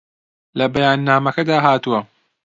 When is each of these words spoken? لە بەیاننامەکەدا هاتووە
لە 0.57 0.65
بەیاننامەکەدا 0.73 1.57
هاتووە 1.65 1.99